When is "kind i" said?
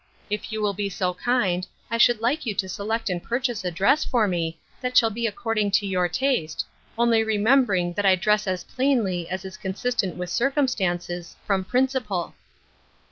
1.13-1.99